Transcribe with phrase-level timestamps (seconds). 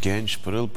[0.00, 0.24] Quem?
[0.42, 0.76] Por ele, por